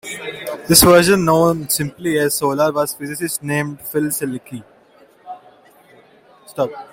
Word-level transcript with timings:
This 0.67 0.81
version, 0.81 1.23
known 1.25 1.69
simply 1.69 2.17
as 2.17 2.33
Solar, 2.33 2.71
was 2.71 2.91
a 2.91 2.97
physicist 2.97 3.43
named 3.43 3.79
Phil 3.81 4.05
Seleski. 4.05 4.63